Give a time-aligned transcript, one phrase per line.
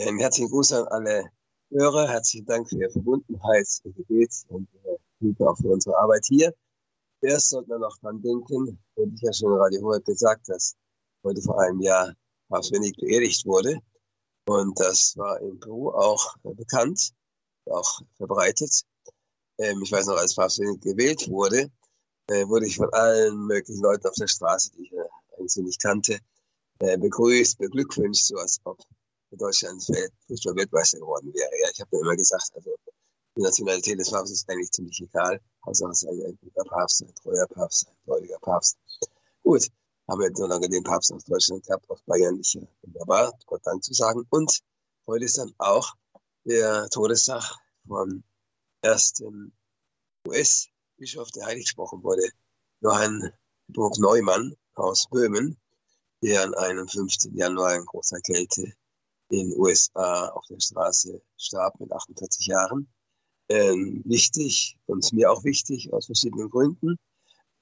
[0.00, 1.24] Einen herzlichen Gruß an alle
[1.70, 2.08] Hörer.
[2.08, 4.68] Herzlichen Dank für Ihre Verbundenheit, Ihr Gebet und
[5.20, 6.54] Ihre auch für unsere Arbeit hier.
[7.20, 10.76] Erst sollte man noch dran denken, und ich ja schon in Radio Hohe gesagt, dass
[11.24, 12.14] heute vor einem Jahr
[12.48, 13.80] Papst Benedikt beerdigt wurde.
[14.46, 17.12] Und das war in Peru auch bekannt,
[17.66, 18.82] auch verbreitet.
[19.58, 21.72] Ähm, ich weiß noch, als Papst Benedikt gewählt wurde,
[22.28, 25.82] äh, wurde ich von allen möglichen Leuten auf der Straße, die ich äh, eigentlich nicht
[25.82, 26.20] kannte,
[26.78, 28.78] äh, begrüßt, beglückwünscht, so als ob
[29.36, 29.82] Deutschland
[30.26, 31.50] Fußball-Weltmeister geworden wäre.
[31.62, 32.74] Ja, ich habe immer gesagt, also
[33.36, 35.40] die Nationalität des Papstes ist eigentlich ziemlich egal.
[35.64, 38.78] Hauptsache es ist ein guter Papst, ein treuer Papst, ein gläubiger Papst.
[39.42, 39.68] Gut,
[40.08, 43.84] haben wir so lange den Papst aus Deutschland gehabt, aus Bayern nicht wunderbar, Gott Dank
[43.84, 44.26] zu sagen.
[44.30, 44.60] Und
[45.06, 45.94] heute ist dann auch
[46.44, 48.24] der Todestag vom
[48.82, 49.52] ersten
[50.26, 52.28] US-Bischof, der heilig gesprochen wurde,
[52.80, 53.32] Johann
[53.68, 55.60] Burg Neumann aus Böhmen,
[56.22, 57.36] der an einem 15.
[57.36, 58.72] Januar in großer Kälte
[59.30, 62.88] in den USA auf der Straße starb mit 48 Jahren.
[63.50, 66.98] Ähm, wichtig und mir auch wichtig aus verschiedenen Gründen,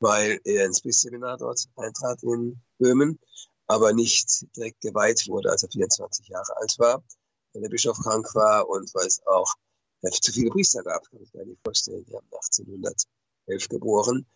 [0.00, 3.20] weil er ins Priesterseminar dort eintrat in Böhmen,
[3.68, 7.04] aber nicht direkt geweiht wurde, als er 24 Jahre alt war,
[7.52, 9.54] weil der Bischof krank war und weil es auch
[10.02, 12.04] äh, zu viele Priester gab, kann ich mir nicht vorstellen.
[12.04, 14.26] Die haben 1811 geboren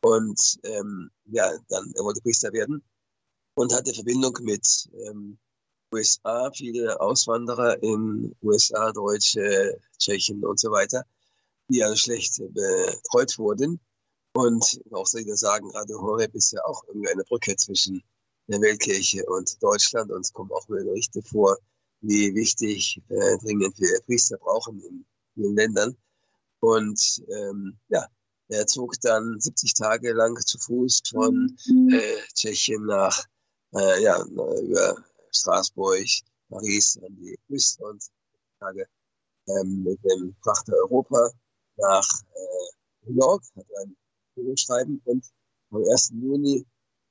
[0.00, 2.84] und ähm, ja, dann er wollte Priester werden
[3.54, 5.38] und hatte Verbindung mit ähm,
[5.94, 11.04] USA, viele Auswanderer in USA, Deutsche, Tschechen und so weiter,
[11.68, 13.80] die alle schlecht betreut wurden.
[14.32, 18.02] Und auch soll ich sagen, gerade Horeb ist ja auch irgendwie eine Brücke zwischen
[18.48, 20.10] der Weltkirche und Deutschland.
[20.10, 21.56] Und es kommen auch Berichte vor,
[22.00, 25.96] wie wichtig äh, dringend wir Priester brauchen in vielen Ländern.
[26.58, 28.06] Und ähm, ja,
[28.48, 31.88] er zog dann 70 Tage lang zu Fuß von mhm.
[31.90, 33.24] äh, Tschechien nach,
[33.74, 34.96] äh, ja, über
[35.34, 36.06] Straßburg,
[36.48, 38.02] Paris an die Küste und
[38.60, 38.86] Tage
[39.48, 41.30] ähm, mit dem Frachter Europa
[41.76, 45.24] nach äh, New York, hat ein Schreiben und
[45.70, 46.10] am 1.
[46.14, 46.64] Juni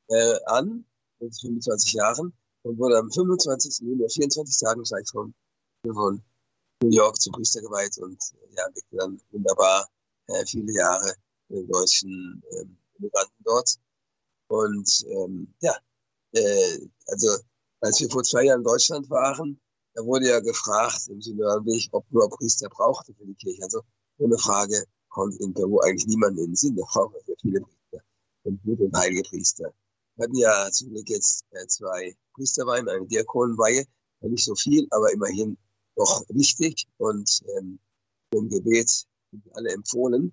[0.08, 0.86] äh, an,
[1.20, 3.86] mit 25 Jahren, und wurde am 25.
[3.88, 5.34] Juni, 24 Tagen gleich von,
[6.82, 9.88] New York zum Priester geweiht und äh, ja, wirkte dann wunderbar
[10.28, 11.14] äh, viele Jahre
[11.50, 12.66] den deutschen äh,
[12.98, 13.70] Immigranten dort.
[14.48, 15.76] Und ähm, ja,
[16.34, 17.30] äh, also
[17.84, 19.60] als wir vor zwei Jahren in Deutschland waren,
[19.94, 23.62] da wurde ja gefragt im Synodalweg, ob nur Priester brauchte für die Kirche.
[23.64, 23.82] Also
[24.18, 26.76] ohne Frage kommt in Peru eigentlich niemand in den Sinn.
[26.76, 28.04] Da brauchen wir viele Priester
[28.44, 29.74] und gute und heilige Priester.
[30.16, 33.86] Wir hatten ja zum Glück jetzt äh, zwei Priesterweihen, eine Diakonenweihe.
[34.22, 35.58] Nicht so viel, aber immerhin
[35.96, 37.80] doch wichtig und ähm,
[38.32, 40.32] im Gebet sind alle empfohlen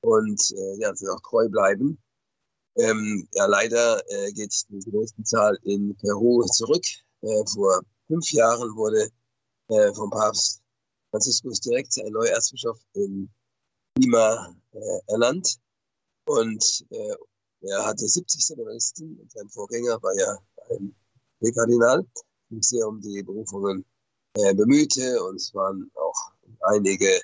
[0.00, 1.98] und äh, ja, sie auch treu bleiben.
[2.78, 6.84] Ähm, ja, leider äh, geht die größte Zahl in Peru zurück.
[7.22, 9.08] Äh, vor fünf Jahren wurde
[9.68, 10.60] äh, vom Papst
[11.10, 13.30] Franziskus direkt ein neuer Erzbischof in
[13.98, 15.56] Lima äh, ernannt.
[16.26, 17.14] Und äh,
[17.62, 20.38] er hatte 70 Seminaristen und sein Vorgänger war ja
[20.70, 20.94] ein
[21.54, 22.04] Kardinal,
[22.50, 23.86] der sich sehr um die Berufungen
[24.34, 25.22] äh, bemühte.
[25.24, 27.20] Und es waren auch einige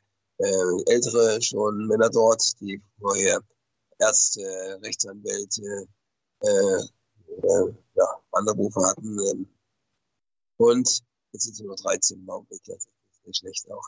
[0.87, 3.41] ältere schon Männer dort, die vorher
[4.03, 4.43] Ärzte,
[4.83, 5.87] Rechtsanwälte,
[6.41, 9.19] äh, äh, ja, andere Berufe hatten.
[9.31, 9.49] Ähm,
[10.59, 11.03] und
[11.33, 13.87] jetzt sind es nur 13 im Augenblick, das ist nicht schlecht auch.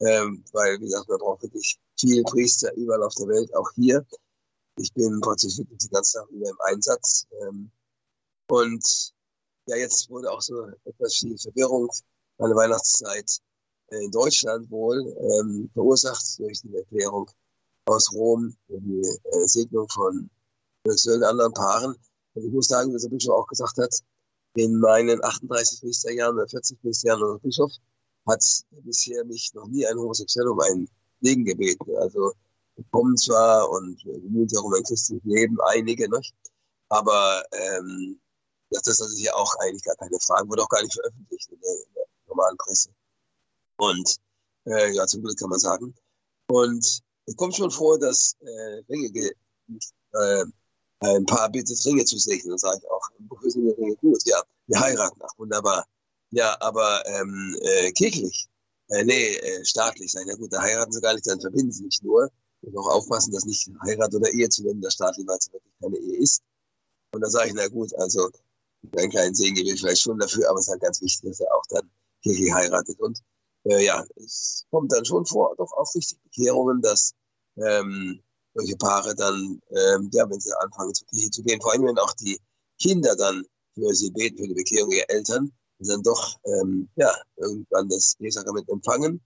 [0.00, 4.06] Ähm, weil, wie gesagt, man braucht wirklich viele Priester überall auf der Welt, auch hier.
[4.76, 7.26] Ich bin praktisch wirklich die ganze Zeit über im Einsatz.
[7.42, 7.70] Ähm,
[8.48, 9.12] und
[9.66, 11.90] ja, jetzt wurde auch so etwas viel Verwirrung
[12.38, 13.30] meine Weihnachtszeit
[13.88, 17.30] äh, in Deutschland wohl ähm, verursacht durch die Erklärung
[17.86, 20.30] aus Rom, die äh, Segnung von
[20.96, 21.94] zwölf anderen Paaren.
[22.34, 23.94] Und ich muss sagen, wie der Bischof auch gesagt hat,
[24.54, 27.72] in meinen 38 Priesterjahren oder 40 Priesterjahren als Bischof
[28.26, 28.44] hat
[28.84, 30.88] bisher mich noch nie ein Homosexueller um einen
[31.20, 31.96] Segen gebeten.
[31.96, 32.32] Also
[32.90, 36.34] kommen zwar und bemühen sich auch um ein christliches Leben, einige, nicht?
[36.90, 38.20] aber ähm,
[38.70, 41.60] das ist also hier auch eigentlich gar keine Frage, wurde auch gar nicht veröffentlicht in
[41.60, 42.90] der, in der normalen Presse.
[43.76, 44.16] Und
[44.66, 45.94] äh, ja, zum Glück kann man sagen.
[46.48, 49.30] Und es kommt schon vor, dass äh, Ringe,
[50.12, 50.44] äh,
[50.98, 52.50] ein Paar bittet, Ringe zu segnen.
[52.50, 54.20] Dann sage ich auch, wofür sind die Ringe gut?
[54.24, 55.20] Ja, wir heiraten.
[55.22, 55.86] Ach, wunderbar.
[56.30, 58.48] Ja, aber ähm, äh, kirchlich,
[58.88, 60.26] äh, nee, äh, staatlich sein.
[60.26, 62.30] Ja gut, da heiraten sie gar nicht, dann verbinden sie nicht nur.
[62.62, 65.72] Und auch aufpassen, dass nicht Heirat oder Ehe zu nennen, der staatlich, weil es wirklich
[65.80, 66.42] keine Ehe ist.
[67.12, 68.28] Und dann sage ich, na gut, also
[68.96, 71.40] einen kleinen Segen gebe ich vielleicht schon dafür, aber es ist halt ganz wichtig, dass
[71.40, 71.90] er auch dann
[72.22, 72.98] kirchlich heiratet.
[73.00, 73.22] Und
[73.64, 77.14] äh, ja, es kommt dann schon vor, doch auch richtig Bekehrungen, dass
[77.64, 78.20] ähm,
[78.54, 81.98] solche Paare dann, ähm, ja, wenn sie anfangen zur Kirche zu gehen, vor allem wenn
[81.98, 82.40] auch die
[82.80, 87.88] Kinder dann für sie beten, für die Bekehrung ihrer Eltern, dann doch ähm, ja, irgendwann
[87.88, 89.20] das Ehesakrament empfangen.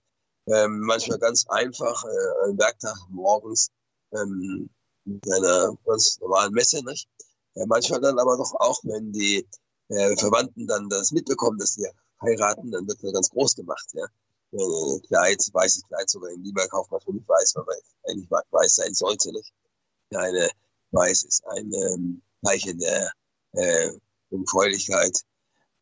[0.47, 3.71] Ähm, manchmal ganz einfach, äh, am Werktag morgens
[4.13, 4.69] ähm,
[5.05, 6.85] mit einer ganz normalen Messe.
[6.85, 7.09] Nicht?
[7.55, 9.47] Äh, manchmal dann aber doch auch, wenn die
[9.89, 11.89] äh, Verwandten dann das mitbekommen, dass sie
[12.23, 13.87] heiraten, dann wird das ganz groß gemacht.
[13.95, 14.07] Ja?
[14.55, 18.77] Äh, Kleid, weißes Kleid sogar in Lieber kauft man schon nicht weiß, weil eigentlich weiß
[18.77, 19.33] sein sollte.
[19.33, 19.53] Nicht?
[20.15, 20.49] Eine
[20.93, 22.23] weiß ist ein ähm,
[22.79, 23.13] der
[23.53, 23.91] äh,
[24.31, 25.19] Jungfräulichkeit.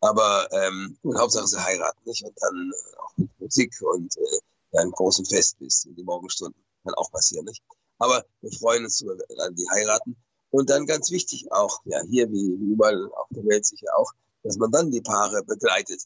[0.01, 2.25] Aber ähm, gut, Hauptsache sie heiraten, nicht?
[2.25, 6.61] Und dann auch mit Musik und äh, einem großen Fest bis in die Morgenstunden.
[6.83, 7.63] Kann auch passieren, nicht?
[7.99, 10.17] Aber wir freuen uns über die heiraten.
[10.51, 14.57] Und dann ganz wichtig auch, ja, hier wie überall auf der Welt sicher auch, dass
[14.57, 16.03] man dann die Paare begleitet.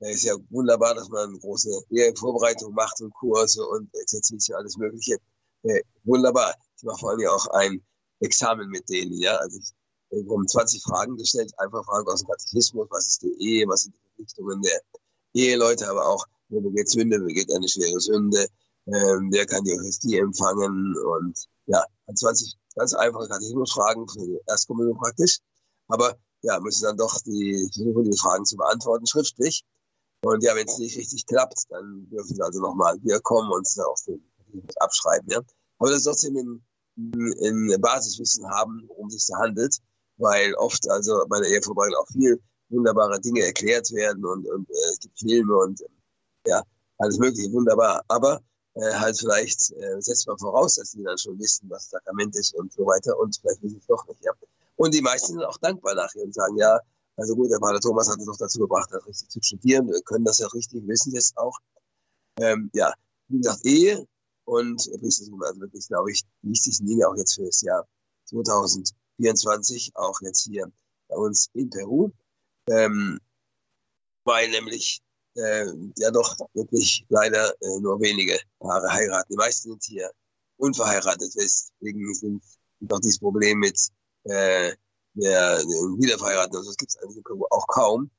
[0.00, 5.18] Es ist ja wunderbar, dass man große Ehevorbereitung macht und Kurse und Exerzitien, alles Mögliche.
[5.62, 6.54] Äh, wunderbar.
[6.76, 7.82] Ich mache vor allem auch ein
[8.20, 9.36] Examen mit denen, ja.
[9.36, 9.74] Also ich
[10.10, 13.94] um 20 Fragen gestellt, einfach Fragen aus dem Katechismus, was ist die Ehe, was sind
[13.94, 14.80] die Verpflichtungen der
[15.34, 18.48] Eheleute, aber auch, wer begeht Sünde, begeht eine schwere Sünde,
[18.86, 24.96] ähm, wer kann die Eucharistie empfangen und ja, 20 ganz einfache Katechismusfragen für die Erstkommunion
[24.96, 25.38] praktisch,
[25.86, 29.62] aber ja, müssen dann doch die, versuchen, die Fragen zu beantworten, schriftlich.
[30.22, 33.66] Und ja, wenn es nicht richtig klappt, dann dürfen sie also nochmal hier kommen und
[33.86, 34.22] auch den
[34.76, 35.40] abschreiben, ja.
[35.78, 36.62] Aber das ist trotzdem ein,
[36.96, 39.80] ein Basiswissen haben, worum es sich da handelt
[40.20, 44.92] weil oft also bei der Eheverbreitung auch viel wunderbare Dinge erklärt werden und, und äh,
[44.92, 45.80] es gibt Filme und
[46.46, 46.62] ja,
[46.98, 48.04] alles mögliche, wunderbar.
[48.06, 48.40] Aber
[48.74, 52.54] äh, halt vielleicht äh, setzt man voraus, dass die dann schon wissen, was Sakrament ist
[52.54, 54.24] und so weiter und vielleicht wissen sie es doch nicht.
[54.24, 54.32] Ja.
[54.76, 56.78] Und die meisten sind auch dankbar nachher und sagen, ja,
[57.20, 59.88] also gut, der Pater Thomas hat es doch dazu gebracht, das richtig zu studieren.
[59.88, 61.58] Wir können das ja richtig, wissen es auch.
[62.38, 62.92] Ähm, ja,
[63.28, 64.06] wie gesagt, Ehe
[64.44, 67.86] und Priestertum, also wirklich, glaube ich, wichtigsten Dinge auch jetzt für das Jahr
[68.24, 68.94] 2000.
[69.20, 70.70] 24, auch jetzt hier
[71.08, 72.10] bei uns in Peru,
[72.68, 73.20] ähm,
[74.24, 75.00] weil nämlich
[75.36, 75.66] äh,
[75.98, 79.32] ja doch wirklich leider äh, nur wenige Paare heiraten.
[79.32, 80.10] Die meisten sind hier
[80.56, 82.42] unverheiratet, deswegen sind
[82.80, 83.78] doch dieses Problem mit
[84.24, 84.74] äh,
[85.14, 85.66] der, der
[85.98, 86.56] Wiederverheiraten.
[86.56, 88.10] Also es gibt es in Peru auch kaum.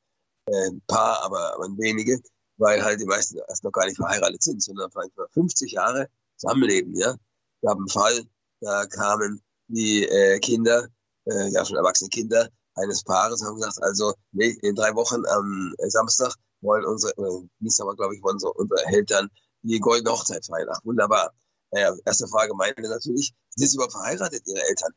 [0.46, 2.20] Äh, Paar, aber, aber wenige,
[2.58, 6.08] weil halt die meisten erst noch gar nicht verheiratet sind, sondern vielleicht nur 50 Jahre
[6.38, 6.96] zusammenleben.
[6.96, 7.16] Ja,
[7.62, 8.24] wir haben einen Fall,
[8.60, 10.88] da kamen die äh, Kinder,
[11.26, 15.74] äh, ja schon erwachsene Kinder eines Paares haben gesagt, also nee, in drei Wochen am
[15.78, 19.30] äh, Samstag wollen unsere, äh, Dienstag war glaube ich, wollen so unsere Eltern
[19.64, 20.70] die goldene Hochzeit feiern.
[20.72, 21.34] Ach, wunderbar.
[21.72, 24.92] Naja, erste Frage meine natürlich, sind sie überhaupt verheiratet, ihre Eltern?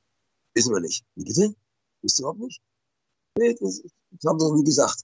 [0.55, 1.05] Wissen wir nicht.
[1.15, 1.55] Wie bitte?
[2.05, 2.61] Wisst ihr überhaupt nicht?
[3.39, 5.01] Nee, das, das haben sie noch nie gesagt.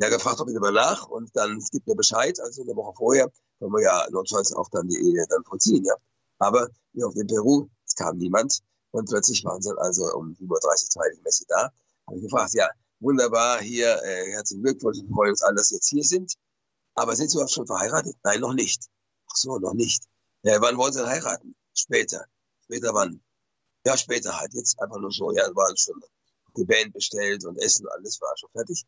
[0.00, 3.30] Ja, gefragt, ob ich mal nach und dann gibt mir Bescheid, also eine Woche vorher,
[3.58, 5.94] können wir ja notfalls auch dann die Ehe dann vollziehen, ja.
[6.38, 8.60] Aber wie auf dem Peru, es kam niemand.
[8.92, 11.70] Und plötzlich waren sie also um 7.30 Uhr Heiligen Messe da.
[12.06, 12.70] Habe ich gefragt, ja,
[13.00, 16.32] wunderbar, hier, äh, herzlichen Glückwunsch, wir freuen uns alle, dass Sie jetzt hier sind.
[16.94, 18.16] Aber sind Sie überhaupt schon verheiratet?
[18.24, 18.88] Nein, noch nicht.
[19.30, 20.04] Ach so, noch nicht.
[20.42, 21.54] Ja, wann wollen Sie denn heiraten?
[21.74, 22.24] Später.
[22.64, 23.22] Später wann?
[23.84, 24.54] Ja, später halt.
[24.54, 25.30] Jetzt einfach nur so.
[25.32, 26.02] Ja, war schon
[26.60, 28.84] die Band bestellt und Essen, alles war schon fertig.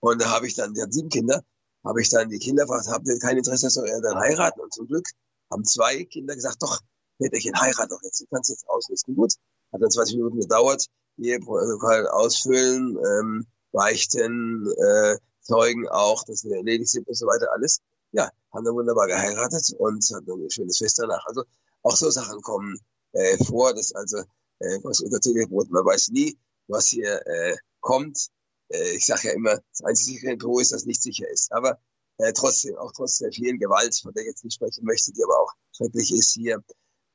[0.00, 1.42] Und da habe ich dann, die haben sieben Kinder,
[1.84, 4.60] habe ich dann die Kinder gefragt, habt ihr kein Interesse, dass eure Eltern heiraten?
[4.60, 5.06] Und zum Glück
[5.50, 6.80] haben zwei Kinder gesagt, doch,
[7.18, 9.14] Väterchen heirat doch jetzt, du kannst jetzt auslösen.
[9.14, 9.34] Gut,
[9.72, 10.86] hat dann 20 Minuten gedauert,
[11.18, 17.80] Eheprotokoll ausfüllen, ähm, beichten, äh, Zeugen auch, dass wir erledigt sind und so weiter, alles.
[18.12, 21.24] Ja, haben dann wunderbar geheiratet und hatten ein schönes Fest danach.
[21.26, 21.44] Also
[21.82, 22.78] auch so Sachen kommen
[23.12, 24.18] äh, vor, dass also
[24.60, 28.28] äh, was untertitelt wurde, man weiß nie, was hier äh, kommt.
[28.68, 31.52] Äh, ich sage ja immer, das einzige in Peru ist, dass nicht sicher ist.
[31.52, 31.78] Aber
[32.18, 35.22] äh, trotzdem, auch trotz der vielen Gewalt, von der ich jetzt nicht sprechen möchte, die
[35.24, 36.62] aber auch schrecklich ist hier,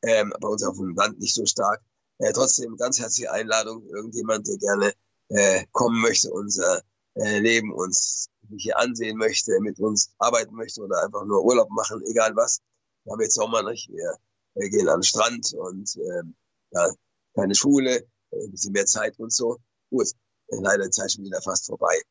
[0.02, 1.82] ähm, bei uns auf dem Land nicht so stark.
[2.20, 4.94] Äh, trotzdem ganz herzliche Einladung, irgendjemand, der gerne
[5.30, 6.82] äh, kommen möchte, unser
[7.16, 12.02] äh, Leben uns hier ansehen möchte, mit uns arbeiten möchte oder einfach nur Urlaub machen,
[12.06, 12.62] egal was.
[13.04, 13.90] Wir haben jetzt Sommer, nicht?
[13.90, 14.18] Wir,
[14.56, 16.36] wir gehen an den Strand und ähm,
[16.72, 16.90] ja,
[17.36, 19.58] keine Schule, äh, ein bisschen mehr Zeit und so.
[19.90, 20.08] Gut,
[20.50, 22.02] leider Zeit schon wieder fast vorbei.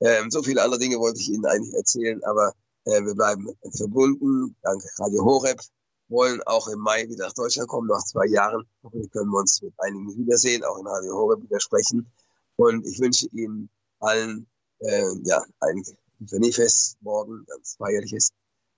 [0.00, 2.52] Ähm, so viele andere Dinge wollte ich Ihnen eigentlich erzählen, aber
[2.84, 4.56] äh, wir bleiben verbunden.
[4.62, 5.60] Dank Radio Horeb
[6.08, 8.68] wollen auch im Mai wieder nach Deutschland kommen, nach zwei Jahren.
[8.82, 12.12] Hoffentlich können wir uns mit einigen wiedersehen, auch in Radio Horeb wieder sprechen.
[12.56, 14.46] Und ich wünsche Ihnen allen
[14.80, 15.82] äh, ja, ein
[16.20, 18.32] Epiphaniefest morgen, ganz feierliches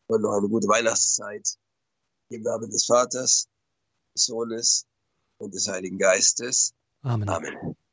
[0.06, 1.56] und noch eine gute Weihnachtszeit.
[2.28, 3.48] Im Namen des Vaters,
[4.14, 4.86] des Sohnes
[5.38, 6.72] und des Heiligen Geistes.
[7.06, 7.28] Amen.
[7.28, 7.85] Amen.